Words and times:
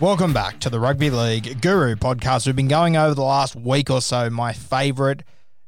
Welcome 0.00 0.32
back 0.32 0.60
to 0.60 0.70
the 0.70 0.80
Rugby 0.80 1.10
League 1.10 1.60
Guru 1.60 1.94
podcast. 1.94 2.46
We've 2.46 2.56
been 2.56 2.68
going 2.68 2.96
over 2.96 3.14
the 3.14 3.20
last 3.20 3.54
week 3.54 3.90
or 3.90 4.00
so 4.00 4.30
my 4.30 4.54
favourite 4.54 5.24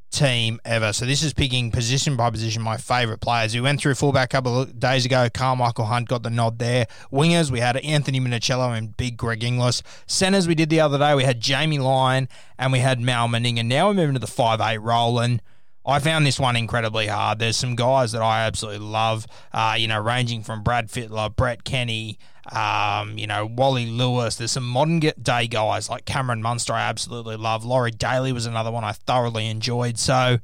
team 0.09 0.59
ever. 0.65 0.91
So 0.91 1.05
this 1.05 1.21
is 1.21 1.35
picking 1.35 1.69
position 1.69 2.17
by 2.17 2.31
position 2.31 2.63
my 2.63 2.77
favourite 2.77 3.21
players. 3.21 3.53
We 3.53 3.61
went 3.61 3.79
through 3.79 3.93
fullback 3.93 4.33
a 4.33 4.37
couple 4.37 4.61
of 4.61 4.79
days 4.79 5.05
ago. 5.05 5.29
Karmichael 5.29 5.85
Hunt 5.85 6.09
got 6.09 6.23
the 6.23 6.31
nod 6.31 6.57
there. 6.57 6.87
Wingers, 7.11 7.51
we 7.51 7.59
had 7.59 7.77
Anthony 7.77 8.19
Minichiello 8.19 8.75
and 8.75 8.97
big 8.97 9.17
Greg 9.17 9.43
Inglis. 9.43 9.83
Centres, 10.07 10.47
we 10.47 10.55
did 10.55 10.71
the 10.71 10.79
other 10.79 10.97
day. 10.97 11.13
We 11.13 11.25
had 11.25 11.39
Jamie 11.39 11.77
Lyon 11.77 12.27
and 12.57 12.71
we 12.71 12.79
had 12.79 12.99
Mal 12.99 13.27
Meninga. 13.27 13.63
Now 13.63 13.89
we're 13.89 13.93
moving 13.93 14.15
to 14.15 14.19
the 14.19 14.25
5'8 14.25 14.79
role 14.81 15.19
and 15.19 15.43
I 15.85 15.99
found 15.99 16.25
this 16.25 16.39
one 16.39 16.55
incredibly 16.55 17.07
hard. 17.07 17.39
There's 17.39 17.57
some 17.57 17.75
guys 17.75 18.13
that 18.13 18.21
I 18.21 18.45
absolutely 18.45 18.85
love, 18.85 19.27
uh, 19.51 19.75
you 19.77 19.87
know, 19.87 19.99
ranging 19.99 20.41
from 20.41 20.63
Brad 20.63 20.87
Fittler, 20.87 21.35
Brett 21.35 21.65
Kenny, 21.65 22.17
um, 22.51 23.17
you 23.17 23.27
know, 23.27 23.45
Wally 23.45 23.85
Lewis. 23.87 24.37
There's 24.37 24.51
some 24.51 24.67
modern 24.67 24.99
day 24.99 25.47
guys 25.47 25.89
like 25.89 26.05
Cameron 26.05 26.41
Munster 26.41 26.73
I 26.73 26.83
absolutely 26.83 27.35
love. 27.35 27.65
Laurie 27.65 27.91
Daley 27.91 28.31
was 28.31 28.45
another 28.45 28.71
one 28.71 28.83
I 28.85 28.93
thoroughly 28.93 29.47
enjoyed. 29.47 29.97
So 29.99 30.37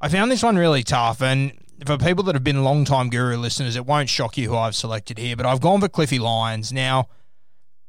I 0.00 0.08
found 0.08 0.30
this 0.30 0.44
one 0.44 0.56
really 0.56 0.84
tough. 0.84 1.20
And 1.22 1.52
for 1.84 1.98
people 1.98 2.22
that 2.24 2.34
have 2.36 2.44
been 2.44 2.62
long-time 2.62 3.10
Guru 3.10 3.36
listeners, 3.36 3.74
it 3.74 3.84
won't 3.86 4.08
shock 4.08 4.38
you 4.38 4.48
who 4.48 4.56
I've 4.56 4.76
selected 4.76 5.18
here, 5.18 5.36
but 5.36 5.46
I've 5.46 5.60
gone 5.60 5.80
for 5.80 5.88
Cliffy 5.88 6.20
Lyons. 6.20 6.72
Now, 6.72 7.08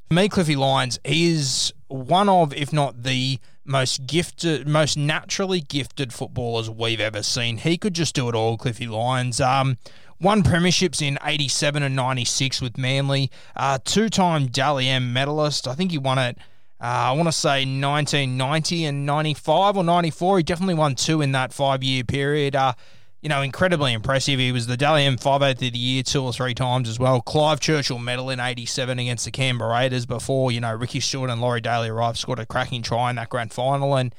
for 0.08 0.16
me, 0.16 0.28
Cliffy 0.28 0.56
Lyons 0.56 1.00
is 1.04 1.72
one 1.88 2.30
of, 2.30 2.54
if 2.54 2.74
not 2.74 3.04
the 3.04 3.40
most 3.70 4.06
gifted, 4.08 4.68
most 4.68 4.98
naturally 4.98 5.62
gifted 5.62 6.12
footballers 6.12 6.70
we've 6.70 7.00
ever 7.00 7.24
seen. 7.24 7.58
He 7.58 7.78
could 7.78 7.94
just 7.94 8.16
do 8.16 8.28
it 8.28 8.36
all, 8.36 8.58
Cliffy 8.58 8.88
Lyons. 8.88 9.40
Um, 9.40 9.78
won 10.20 10.44
premierships 10.44 11.02
in 11.02 11.18
87 11.24 11.84
and 11.84 11.96
96 11.96 12.62
with 12.62 12.78
Manly. 12.78 13.32
Uh, 13.56 13.78
two-time 13.84 14.48
Dally 14.48 14.90
M 14.90 15.14
medalist. 15.14 15.68
I 15.68 15.76
think 15.76 15.92
he 15.92 15.98
won 15.98 16.18
it, 16.18 16.38
uh, 16.82 16.86
I 16.86 17.12
want 17.12 17.28
to 17.28 17.34
say 17.34 17.66
1990 17.66 18.86
and 18.86 19.06
95 19.06 19.78
or 19.78 19.84
94. 19.84 20.38
He 20.38 20.44
definitely 20.44 20.76
won 20.76 20.96
two 20.96 21.22
in 21.22 21.34
that 21.34 21.52
five-year 21.52 22.06
period. 22.06 22.56
Uh, 22.56 22.74
you 23.22 23.30
know, 23.30 23.42
incredibly 23.42 23.92
impressive. 23.92 24.40
He 24.40 24.52
was 24.52 24.68
the 24.68 24.78
Dally 24.78 25.06
M 25.06 25.18
5 25.18 25.42
of 25.42 25.58
the 25.58 25.68
year 25.68 26.04
two 26.04 26.24
or 26.24 26.32
three 26.32 26.54
times 26.54 26.88
as 26.88 27.00
well. 27.00 27.22
Clive 27.22 27.60
Churchill 27.60 28.00
medal 28.00 28.30
in 28.30 28.40
87 28.40 28.98
against 28.98 29.26
the 29.26 29.32
Canberra 29.32 29.74
Raiders 29.74 30.06
before, 30.06 30.52
you 30.52 30.62
know, 30.62 30.74
Ricky 30.74 31.00
Stuart 31.00 31.30
and 31.30 31.42
Laurie 31.42 31.62
Daley 31.62 31.90
arrived, 31.90 32.18
scored 32.18 32.40
a 32.40 32.46
cracking 32.46 32.82
try 32.82 33.10
in 33.10 33.18
that 33.18 33.30
grand 33.30 33.52
final. 33.52 33.96
And, 33.96 34.16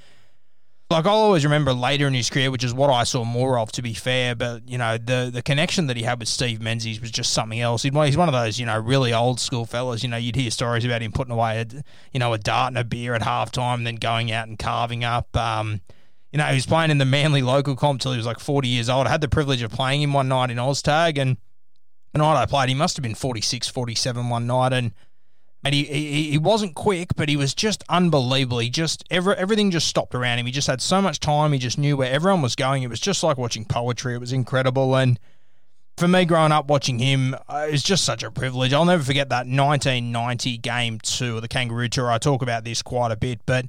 like, 0.90 1.06
I'll 1.06 1.14
always 1.14 1.44
remember 1.44 1.72
later 1.72 2.08
in 2.08 2.14
his 2.14 2.28
career, 2.28 2.50
which 2.50 2.64
is 2.64 2.74
what 2.74 2.90
I 2.90 3.04
saw 3.04 3.24
more 3.24 3.58
of, 3.58 3.72
to 3.72 3.82
be 3.82 3.94
fair, 3.94 4.34
but, 4.34 4.68
you 4.68 4.76
know, 4.76 4.98
the 4.98 5.30
the 5.32 5.40
connection 5.40 5.86
that 5.86 5.96
he 5.96 6.02
had 6.02 6.18
with 6.18 6.28
Steve 6.28 6.60
Menzies 6.60 7.00
was 7.00 7.10
just 7.10 7.32
something 7.32 7.60
else. 7.60 7.84
He's 7.84 7.92
one 7.92 8.28
of 8.28 8.32
those, 8.32 8.58
you 8.58 8.66
know, 8.66 8.78
really 8.78 9.14
old 9.14 9.40
school 9.40 9.64
fellas. 9.64 10.02
You 10.02 10.10
know, 10.10 10.16
you'd 10.18 10.36
hear 10.36 10.50
stories 10.50 10.84
about 10.84 11.00
him 11.00 11.12
putting 11.12 11.32
away, 11.32 11.60
a, 11.60 11.66
you 12.12 12.18
know, 12.20 12.32
a 12.34 12.38
dart 12.38 12.72
and 12.72 12.78
a 12.78 12.84
beer 12.84 13.14
at 13.14 13.22
halftime 13.22 13.84
then 13.84 13.96
going 13.96 14.30
out 14.30 14.48
and 14.48 14.58
carving 14.58 15.04
up, 15.04 15.34
um, 15.36 15.80
you 16.32 16.38
know, 16.38 16.44
he 16.44 16.54
was 16.54 16.66
playing 16.66 16.90
in 16.90 16.98
the 16.98 17.04
Manly 17.04 17.42
local 17.42 17.74
comp 17.74 18.00
till 18.00 18.12
he 18.12 18.16
was 18.16 18.26
like 18.26 18.38
40 18.38 18.68
years 18.68 18.88
old. 18.88 19.06
I 19.06 19.10
had 19.10 19.20
the 19.20 19.28
privilege 19.28 19.62
of 19.62 19.72
playing 19.72 20.02
him 20.02 20.12
one 20.12 20.28
night 20.28 20.50
in 20.50 20.58
Oztag, 20.58 21.18
and 21.18 21.36
the 22.12 22.18
night 22.18 22.40
I 22.40 22.46
played, 22.46 22.68
he 22.68 22.74
must 22.74 22.96
have 22.96 23.02
been 23.02 23.14
46, 23.14 23.68
47 23.68 24.28
one 24.28 24.46
night, 24.46 24.72
and 24.72 24.92
and 25.62 25.74
he, 25.74 25.84
he 25.84 26.30
he 26.30 26.38
wasn't 26.38 26.74
quick, 26.74 27.10
but 27.16 27.28
he 27.28 27.36
was 27.36 27.52
just 27.52 27.84
unbelievable. 27.88 28.60
He 28.60 28.70
just 28.70 29.04
every, 29.10 29.34
everything 29.34 29.70
just 29.70 29.88
stopped 29.88 30.14
around 30.14 30.38
him. 30.38 30.46
He 30.46 30.52
just 30.52 30.68
had 30.68 30.80
so 30.80 31.02
much 31.02 31.20
time. 31.20 31.52
He 31.52 31.58
just 31.58 31.76
knew 31.76 31.96
where 31.96 32.10
everyone 32.10 32.42
was 32.42 32.56
going. 32.56 32.82
It 32.82 32.88
was 32.88 33.00
just 33.00 33.22
like 33.22 33.36
watching 33.36 33.64
poetry. 33.64 34.14
It 34.14 34.20
was 34.20 34.32
incredible, 34.32 34.96
and 34.96 35.18
for 35.98 36.08
me, 36.08 36.24
growing 36.24 36.52
up 36.52 36.68
watching 36.68 36.98
him, 36.98 37.34
uh, 37.46 37.66
it's 37.68 37.82
just 37.82 38.04
such 38.04 38.22
a 38.22 38.30
privilege. 38.30 38.72
I'll 38.72 38.86
never 38.86 39.02
forget 39.02 39.28
that 39.28 39.46
1990 39.46 40.56
game 40.58 40.98
two 40.98 41.36
of 41.36 41.42
the 41.42 41.48
Kangaroo 41.48 41.88
Tour. 41.88 42.10
I 42.10 42.16
talk 42.16 42.40
about 42.40 42.64
this 42.64 42.80
quite 42.80 43.12
a 43.12 43.16
bit, 43.16 43.40
but 43.44 43.66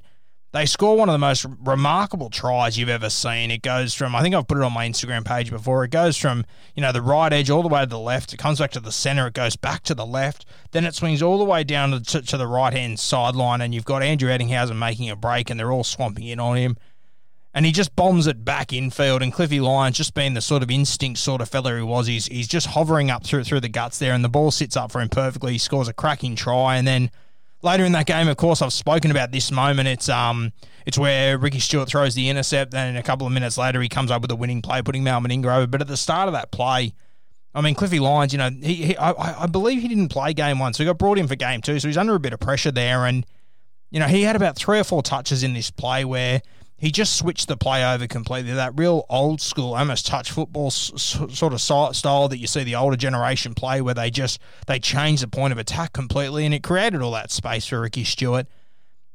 they 0.52 0.66
score 0.66 0.98
one 0.98 1.08
of 1.08 1.14
the 1.14 1.18
most 1.18 1.46
remarkable 1.64 2.28
tries 2.28 2.76
you've 2.78 2.90
ever 2.90 3.08
seen. 3.08 3.50
It 3.50 3.62
goes 3.62 3.94
from, 3.94 4.14
I 4.14 4.20
think 4.20 4.34
I've 4.34 4.46
put 4.46 4.58
it 4.58 4.64
on 4.64 4.72
my 4.72 4.86
Instagram 4.86 5.24
page 5.24 5.50
before, 5.50 5.82
it 5.82 5.90
goes 5.90 6.18
from, 6.18 6.44
you 6.76 6.82
know, 6.82 6.92
the 6.92 7.00
right 7.00 7.32
edge 7.32 7.48
all 7.48 7.62
the 7.62 7.68
way 7.68 7.80
to 7.80 7.86
the 7.86 7.98
left. 7.98 8.34
It 8.34 8.36
comes 8.36 8.58
back 8.58 8.70
to 8.72 8.80
the 8.80 8.92
center. 8.92 9.26
It 9.26 9.34
goes 9.34 9.56
back 9.56 9.82
to 9.84 9.94
the 9.94 10.04
left. 10.04 10.44
Then 10.72 10.84
it 10.84 10.94
swings 10.94 11.22
all 11.22 11.38
the 11.38 11.44
way 11.44 11.64
down 11.64 12.02
to, 12.02 12.22
to 12.22 12.36
the 12.36 12.46
right 12.46 12.74
hand 12.74 13.00
sideline. 13.00 13.62
And 13.62 13.74
you've 13.74 13.86
got 13.86 14.02
Andrew 14.02 14.28
Ettingshausen 14.28 14.76
making 14.76 15.08
a 15.08 15.16
break 15.16 15.48
and 15.48 15.58
they're 15.58 15.72
all 15.72 15.84
swamping 15.84 16.26
in 16.26 16.38
on 16.38 16.56
him. 16.56 16.76
And 17.54 17.64
he 17.64 17.72
just 17.72 17.96
bombs 17.96 18.26
it 18.26 18.44
back 18.44 18.74
infield. 18.74 19.22
And 19.22 19.32
Cliffy 19.32 19.60
Lyons, 19.60 19.96
just 19.96 20.12
being 20.12 20.34
the 20.34 20.40
sort 20.42 20.62
of 20.62 20.70
instinct 20.70 21.18
sort 21.18 21.40
of 21.40 21.48
fella 21.48 21.76
he 21.76 21.82
was, 21.82 22.06
he's, 22.06 22.26
he's 22.26 22.48
just 22.48 22.68
hovering 22.68 23.10
up 23.10 23.24
through 23.24 23.44
through 23.44 23.60
the 23.60 23.68
guts 23.68 23.98
there. 23.98 24.12
And 24.12 24.22
the 24.22 24.28
ball 24.28 24.50
sits 24.50 24.76
up 24.76 24.92
for 24.92 25.00
him 25.00 25.08
perfectly. 25.08 25.52
He 25.52 25.58
scores 25.58 25.88
a 25.88 25.94
cracking 25.94 26.36
try. 26.36 26.76
And 26.76 26.86
then 26.86 27.10
later 27.62 27.84
in 27.84 27.92
that 27.92 28.06
game, 28.06 28.28
of 28.28 28.36
course, 28.36 28.60
I've 28.60 28.72
spoken 28.72 29.10
about 29.10 29.32
this 29.32 29.50
moment. 29.50 29.88
It's 29.88 30.08
um, 30.08 30.52
it's 30.86 30.98
where 30.98 31.38
Ricky 31.38 31.60
Stuart 31.60 31.88
throws 31.88 32.14
the 32.14 32.28
intercept, 32.28 32.72
then 32.72 32.96
a 32.96 33.02
couple 33.02 33.26
of 33.26 33.32
minutes 33.32 33.56
later, 33.56 33.80
he 33.80 33.88
comes 33.88 34.10
up 34.10 34.22
with 34.22 34.30
a 34.30 34.36
winning 34.36 34.62
play, 34.62 34.82
putting 34.82 35.04
Mal 35.04 35.20
Meninga 35.20 35.56
over. 35.56 35.66
But 35.66 35.80
at 35.80 35.88
the 35.88 35.96
start 35.96 36.28
of 36.28 36.34
that 36.34 36.50
play, 36.50 36.92
I 37.54 37.60
mean, 37.60 37.74
Cliffy 37.74 38.00
Lyons, 38.00 38.32
you 38.32 38.38
know, 38.38 38.50
he, 38.50 38.74
he 38.74 38.96
I, 38.96 39.44
I 39.44 39.46
believe 39.46 39.80
he 39.80 39.88
didn't 39.88 40.08
play 40.08 40.32
game 40.34 40.58
one, 40.58 40.74
so 40.74 40.82
he 40.82 40.86
got 40.86 40.98
brought 40.98 41.18
in 41.18 41.28
for 41.28 41.36
game 41.36 41.60
two, 41.60 41.78
so 41.78 41.88
he's 41.88 41.96
under 41.96 42.14
a 42.14 42.20
bit 42.20 42.32
of 42.32 42.40
pressure 42.40 42.70
there. 42.70 43.06
And 43.06 43.24
you 43.90 44.00
know, 44.00 44.06
he 44.06 44.22
had 44.22 44.36
about 44.36 44.56
three 44.56 44.78
or 44.78 44.84
four 44.84 45.02
touches 45.02 45.42
in 45.42 45.54
this 45.54 45.70
play 45.70 46.04
where 46.04 46.42
he 46.82 46.90
just 46.90 47.14
switched 47.14 47.46
the 47.46 47.56
play 47.56 47.84
over 47.84 48.08
completely. 48.08 48.52
That 48.54 48.72
real 48.76 49.06
old 49.08 49.40
school, 49.40 49.76
almost 49.76 50.04
touch 50.04 50.32
football 50.32 50.72
sort 50.72 51.52
of 51.52 51.60
style 51.60 52.26
that 52.26 52.38
you 52.38 52.48
see 52.48 52.64
the 52.64 52.74
older 52.74 52.96
generation 52.96 53.54
play, 53.54 53.80
where 53.80 53.94
they 53.94 54.10
just 54.10 54.40
they 54.66 54.80
change 54.80 55.20
the 55.20 55.28
point 55.28 55.52
of 55.52 55.58
attack 55.58 55.92
completely, 55.92 56.44
and 56.44 56.52
it 56.52 56.64
created 56.64 57.00
all 57.00 57.12
that 57.12 57.30
space 57.30 57.68
for 57.68 57.80
Ricky 57.80 58.02
Stuart. 58.02 58.48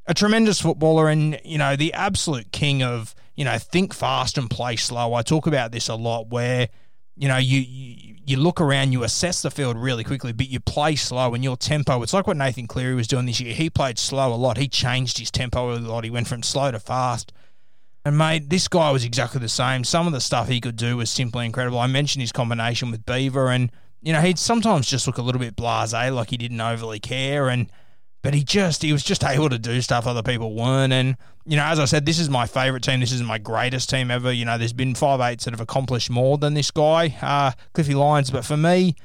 A 0.05 0.13
tremendous 0.13 0.61
footballer, 0.61 1.09
and 1.09 1.41
you 1.43 1.57
know 1.57 1.75
the 1.75 1.91
absolute 1.91 2.53
king 2.53 2.83
of 2.83 3.13
you 3.35 3.43
know 3.43 3.57
think 3.57 3.93
fast 3.93 4.37
and 4.37 4.49
play 4.49 4.77
slow. 4.77 5.13
I 5.13 5.21
talk 5.21 5.45
about 5.45 5.73
this 5.73 5.89
a 5.89 5.95
lot, 5.95 6.29
where 6.29 6.69
you 7.17 7.27
know 7.27 7.35
you, 7.35 7.59
you 7.59 8.15
you 8.25 8.37
look 8.37 8.61
around, 8.61 8.93
you 8.93 9.03
assess 9.03 9.41
the 9.41 9.51
field 9.51 9.75
really 9.75 10.05
quickly, 10.05 10.31
but 10.31 10.47
you 10.47 10.61
play 10.61 10.95
slow 10.95 11.33
and 11.33 11.43
your 11.43 11.57
tempo. 11.57 12.01
It's 12.01 12.13
like 12.13 12.27
what 12.27 12.37
Nathan 12.37 12.67
Cleary 12.67 12.95
was 12.95 13.09
doing 13.09 13.25
this 13.25 13.41
year. 13.41 13.53
He 13.53 13.69
played 13.69 13.99
slow 13.99 14.33
a 14.33 14.35
lot. 14.35 14.55
He 14.55 14.69
changed 14.69 15.17
his 15.17 15.31
tempo 15.31 15.75
a 15.75 15.79
lot. 15.79 16.05
He 16.05 16.09
went 16.09 16.27
from 16.27 16.43
slow 16.43 16.71
to 16.71 16.79
fast. 16.79 17.33
And 18.07 18.18
mate, 18.18 18.50
this 18.50 18.69
guy 18.69 18.89
was 18.92 19.04
exactly 19.04 19.42
the 19.42 19.50
same. 19.50 19.83
Some 19.83 20.07
of 20.07 20.13
the 20.13 20.21
stuff 20.21 20.48
he 20.48 20.62
could 20.62 20.77
do 20.77 20.95
was 20.95 21.09
simply 21.09 21.45
incredible. 21.45 21.77
I 21.77 21.88
mentioned 21.88 22.21
his 22.21 22.31
combination 22.31 22.89
with 22.89 23.06
Beaver, 23.06 23.50
and 23.50 23.69
you 24.01 24.13
know 24.13 24.21
he'd 24.21 24.39
sometimes 24.39 24.88
just 24.88 25.07
look 25.07 25.18
a 25.18 25.21
little 25.21 25.42
bit 25.42 25.57
blasé, 25.57 26.15
like 26.15 26.30
he 26.30 26.38
didn't 26.38 26.62
overly 26.62 27.01
care, 27.01 27.50
and 27.50 27.69
but 28.21 28.33
he 28.33 28.45
just 28.45 28.81
he 28.81 28.94
was 28.94 29.04
just 29.04 29.25
able 29.25 29.50
to 29.50 29.59
do 29.59 29.81
stuff 29.81 30.07
other 30.07 30.24
people 30.24 30.56
weren't. 30.56 30.94
And 30.94 31.18
you 31.45 31.57
know, 31.57 31.65
as 31.65 31.80
I 31.80 31.83
said, 31.83 32.06
this 32.06 32.18
is 32.18 32.30
my 32.30 32.48
favourite 32.48 32.81
team. 32.81 33.01
This 33.01 33.12
is 33.12 33.21
my 33.21 33.39
greatest 33.39 33.89
team 33.89 34.09
ever. 34.09 34.31
You 34.31 34.45
know, 34.45 34.57
there's 34.57 34.71
been 34.71 34.95
five 34.95 35.19
eights 35.19 35.44
that 35.44 35.51
have 35.51 35.59
accomplished 35.59 36.09
more 36.09 36.38
than 36.38 36.54
this 36.54 36.71
guy, 36.71 37.13
uh, 37.21 37.51
Cliffy 37.74 37.94
Lyons. 37.94 38.31
But 38.31 38.45
for 38.45 38.56
me, 38.56 38.95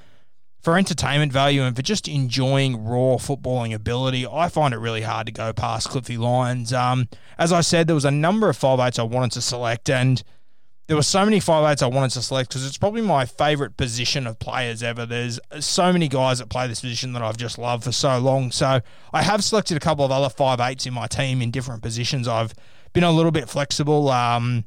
for 0.63 0.79
entertainment 0.79 1.33
value 1.33 1.63
and 1.63 1.75
for 1.75 1.83
just 1.83 2.07
enjoying 2.07 2.85
raw 2.85 3.17
footballing 3.17 3.75
ability, 3.75 4.27
I 4.27 4.49
find 4.49 4.73
it 4.73 4.79
really 4.79 5.03
hard 5.03 5.27
to 5.27 5.33
go 5.33 5.53
past 5.53 5.89
Cliffy 5.89 6.17
Lyons. 6.17 6.73
Um, 6.73 7.09
as 7.37 7.53
I 7.53 7.63
said, 7.63 7.89
there 7.89 7.97
was 7.97 8.05
a 8.05 8.13
number 8.13 8.49
of 8.49 8.57
five 8.57 8.79
eights 8.79 8.99
I 8.99 9.03
wanted 9.03 9.33
to 9.33 9.41
select, 9.41 9.91
and 9.91 10.23
there 10.87 10.97
were 10.97 11.03
so 11.03 11.25
many 11.25 11.41
five 11.41 11.71
eights 11.71 11.83
I 11.83 11.89
wanted 11.89 12.11
to 12.13 12.23
select 12.23 12.51
because 12.51 12.65
it's 12.65 12.79
probably 12.79 13.03
my 13.03 13.27
favourite 13.27 13.77
position 13.77 14.25
of 14.27 14.39
players 14.39 14.85
ever. 14.85 15.05
There's 15.05 15.41
so 15.59 15.93
many 15.93 16.07
guys 16.07 16.39
that 16.39 16.49
play 16.49 16.69
this 16.69 16.81
position 16.81 17.13
that 17.15 17.23
I've 17.23 17.37
just 17.37 17.59
loved 17.59 17.83
for 17.83 17.93
so 17.93 18.19
long. 18.19 18.53
So 18.53 18.81
I 19.13 19.23
have 19.23 19.43
selected 19.43 19.77
a 19.77 19.81
couple 19.81 20.05
of 20.05 20.13
other 20.13 20.29
five 20.29 20.61
eights 20.61 20.87
in 20.87 20.95
my 20.95 21.09
team 21.09 21.43
in 21.43 21.51
different 21.51 21.83
positions. 21.83 22.29
I've 22.29 22.55
been 22.93 23.05
a 23.05 23.11
little 23.11 23.33
bit 23.33 23.49
flexible. 23.49 24.11
Um, 24.11 24.65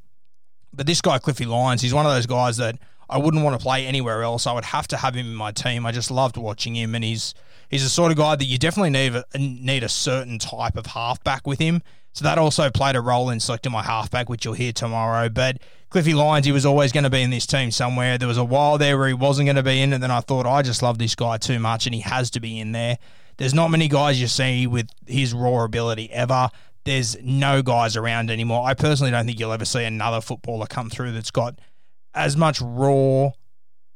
but 0.73 0.87
this 0.87 0.99
guy, 0.99 1.19
Cliffy 1.19 1.45
Lyons, 1.45 1.81
he's 1.81 1.93
one 1.93 2.05
of 2.05 2.11
those 2.11 2.25
guys 2.25 2.57
that 2.57 2.77
I 3.09 3.17
wouldn't 3.17 3.43
want 3.43 3.59
to 3.59 3.63
play 3.63 3.85
anywhere 3.85 4.23
else. 4.23 4.47
I 4.47 4.53
would 4.53 4.65
have 4.65 4.87
to 4.89 4.97
have 4.97 5.15
him 5.15 5.27
in 5.27 5.35
my 5.35 5.51
team. 5.51 5.85
I 5.85 5.91
just 5.91 6.11
loved 6.11 6.37
watching 6.37 6.75
him, 6.75 6.95
and 6.95 7.03
he's 7.03 7.33
he's 7.69 7.83
the 7.83 7.89
sort 7.89 8.11
of 8.11 8.17
guy 8.17 8.35
that 8.35 8.45
you 8.45 8.57
definitely 8.57 8.89
need 8.91 9.15
a, 9.15 9.25
need 9.37 9.83
a 9.83 9.89
certain 9.89 10.39
type 10.39 10.77
of 10.77 10.87
halfback 10.87 11.45
with 11.45 11.59
him. 11.59 11.81
So 12.13 12.23
that 12.23 12.37
also 12.37 12.69
played 12.69 12.95
a 12.95 13.01
role 13.01 13.29
in 13.29 13.41
selecting 13.41 13.73
my 13.73 13.83
halfback, 13.83 14.29
which 14.29 14.45
you'll 14.45 14.53
hear 14.53 14.71
tomorrow. 14.71 15.27
But 15.27 15.57
Cliffy 15.89 16.13
Lyons, 16.13 16.45
he 16.45 16.53
was 16.53 16.65
always 16.65 16.93
going 16.93 17.03
to 17.03 17.09
be 17.09 17.21
in 17.21 17.29
this 17.29 17.45
team 17.45 17.71
somewhere. 17.71 18.17
There 18.17 18.27
was 18.27 18.37
a 18.37 18.43
while 18.43 18.77
there 18.77 18.97
where 18.97 19.09
he 19.09 19.13
wasn't 19.13 19.47
going 19.47 19.57
to 19.57 19.63
be 19.63 19.81
in, 19.81 19.91
and 19.91 20.01
then 20.01 20.11
I 20.11 20.21
thought 20.21 20.45
I 20.45 20.61
just 20.61 20.81
love 20.81 20.97
this 20.97 21.13
guy 21.13 21.37
too 21.37 21.59
much, 21.59 21.85
and 21.85 21.93
he 21.93 22.01
has 22.01 22.29
to 22.31 22.39
be 22.39 22.57
in 22.59 22.71
there. 22.71 22.97
There's 23.37 23.53
not 23.53 23.69
many 23.69 23.89
guys 23.89 24.19
you 24.19 24.27
see 24.27 24.65
with 24.65 24.87
his 25.05 25.33
raw 25.33 25.65
ability 25.65 26.09
ever. 26.11 26.49
There's 26.85 27.17
no 27.21 27.61
guys 27.61 27.97
around 27.97 28.31
anymore. 28.31 28.65
I 28.65 28.75
personally 28.75 29.11
don't 29.11 29.25
think 29.25 29.39
you'll 29.39 29.51
ever 29.51 29.65
see 29.65 29.83
another 29.83 30.21
footballer 30.21 30.67
come 30.67 30.89
through 30.89 31.11
that's 31.11 31.31
got 31.31 31.59
as 32.15 32.35
much 32.37 32.61
raw 32.61 33.31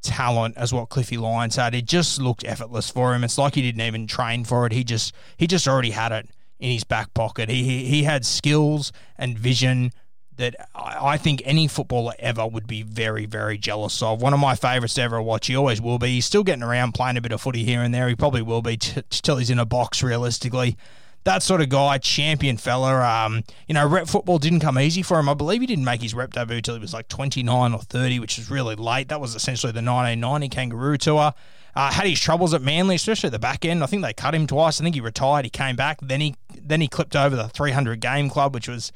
talent 0.01 0.55
as 0.57 0.73
what 0.73 0.89
Cliffy 0.89 1.17
Lyons 1.17 1.55
had. 1.55 1.73
It 1.73 1.85
just 1.85 2.21
looked 2.21 2.45
effortless 2.45 2.89
for 2.89 3.13
him. 3.13 3.23
It's 3.23 3.37
like 3.37 3.55
he 3.55 3.61
didn't 3.61 3.81
even 3.81 4.07
train 4.07 4.43
for 4.43 4.65
it. 4.65 4.71
He 4.71 4.83
just 4.83 5.13
he 5.37 5.47
just 5.47 5.67
already 5.67 5.91
had 5.91 6.11
it 6.11 6.29
in 6.59 6.71
his 6.71 6.83
back 6.83 7.13
pocket. 7.13 7.49
He 7.49 7.63
he, 7.63 7.85
he 7.85 8.03
had 8.03 8.25
skills 8.25 8.91
and 9.17 9.37
vision 9.37 9.91
that 10.37 10.55
I, 10.73 11.17
think 11.17 11.41
any 11.43 11.67
footballer 11.67 12.13
ever 12.17 12.47
would 12.47 12.65
be 12.65 12.81
very, 12.81 13.25
very 13.25 13.57
jealous 13.57 14.01
of. 14.01 14.21
One 14.21 14.33
of 14.33 14.39
my 14.39 14.55
favourites 14.55 14.93
to 14.93 15.01
ever 15.01 15.21
watch. 15.21 15.47
He 15.47 15.55
always 15.57 15.81
will 15.81 15.99
be. 15.99 16.11
He's 16.11 16.25
still 16.25 16.45
getting 16.45 16.63
around 16.63 16.93
playing 16.93 17.17
a 17.17 17.21
bit 17.21 17.33
of 17.33 17.41
footy 17.41 17.65
here 17.65 17.81
and 17.81 17.93
there. 17.93 18.07
He 18.07 18.15
probably 18.15 18.41
will 18.41 18.61
be 18.61 18.77
t- 18.77 19.01
till 19.09 19.35
he's 19.35 19.49
in 19.49 19.59
a 19.59 19.65
box, 19.65 20.01
realistically 20.01 20.77
that 21.25 21.43
sort 21.43 21.61
of 21.61 21.69
guy, 21.69 21.97
champion 21.97 22.57
fella. 22.57 23.03
Um, 23.03 23.43
you 23.67 23.73
know, 23.73 23.87
rep 23.87 24.07
football 24.07 24.39
didn't 24.39 24.61
come 24.61 24.79
easy 24.79 25.01
for 25.01 25.19
him. 25.19 25.29
I 25.29 25.33
believe 25.33 25.61
he 25.61 25.67
didn't 25.67 25.85
make 25.85 26.01
his 26.01 26.13
rep 26.13 26.33
debut 26.33 26.61
till 26.61 26.75
he 26.75 26.81
was 26.81 26.93
like 26.93 27.07
29 27.07 27.73
or 27.73 27.79
30, 27.79 28.19
which 28.19 28.37
was 28.37 28.49
really 28.49 28.75
late. 28.75 29.09
That 29.09 29.19
was 29.19 29.35
essentially 29.35 29.71
the 29.71 29.77
1990 29.77 30.49
Kangaroo 30.49 30.97
Tour. 30.97 31.33
Uh, 31.75 31.91
had 31.91 32.07
his 32.07 32.19
troubles 32.19 32.53
at 32.53 32.61
Manly, 32.61 32.95
especially 32.95 33.27
at 33.27 33.31
the 33.31 33.39
back 33.39 33.63
end. 33.63 33.83
I 33.83 33.85
think 33.85 34.01
they 34.01 34.13
cut 34.13 34.33
him 34.33 34.47
twice. 34.47 34.81
I 34.81 34.83
think 34.83 34.95
he 34.95 35.01
retired. 35.01 35.45
He 35.45 35.51
came 35.51 35.75
back. 35.75 35.99
Then 36.01 36.19
he 36.19 36.35
then 36.59 36.81
he 36.81 36.87
clipped 36.87 37.15
over 37.15 37.35
the 37.35 37.47
300 37.47 37.99
game 37.99 38.29
club, 38.29 38.53
which 38.53 38.67
was, 38.67 38.91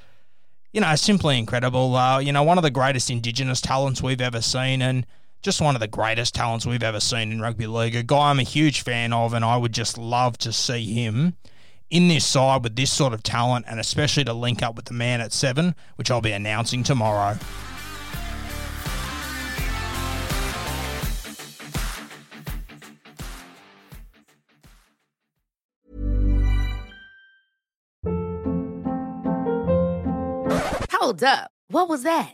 you 0.71 0.81
know, 0.81 0.95
simply 0.95 1.37
incredible. 1.37 1.95
Uh, 1.95 2.19
you 2.19 2.31
know, 2.31 2.43
one 2.43 2.57
of 2.57 2.63
the 2.63 2.71
greatest 2.71 3.09
Indigenous 3.11 3.61
talents 3.61 4.01
we've 4.01 4.21
ever 4.21 4.41
seen, 4.41 4.81
and 4.81 5.05
just 5.43 5.61
one 5.61 5.75
of 5.75 5.81
the 5.81 5.87
greatest 5.87 6.33
talents 6.33 6.65
we've 6.65 6.83
ever 6.83 6.99
seen 6.99 7.31
in 7.31 7.41
rugby 7.41 7.67
league. 7.67 7.95
A 7.95 8.03
guy 8.03 8.31
I'm 8.31 8.39
a 8.39 8.43
huge 8.43 8.81
fan 8.81 9.13
of, 9.13 9.33
and 9.33 9.45
I 9.45 9.55
would 9.55 9.73
just 9.73 9.97
love 9.97 10.37
to 10.39 10.51
see 10.51 10.93
him 10.93 11.35
in 11.93 12.07
this 12.07 12.25
side 12.25 12.63
with 12.63 12.75
this 12.75 12.91
sort 12.91 13.13
of 13.13 13.21
talent, 13.21 13.65
and 13.69 13.79
especially 13.79 14.23
to 14.23 14.33
link 14.33 14.63
up 14.63 14.75
with 14.75 14.85
the 14.85 14.93
man 14.95 15.21
at 15.21 15.31
seven, 15.31 15.75
which 15.95 16.09
I'll 16.09 16.21
be 16.21 16.31
announcing 16.31 16.81
tomorrow. 16.81 17.37
Hold 30.91 31.23
up. 31.23 31.51
What 31.67 31.89
was 31.89 32.01
that? 32.03 32.33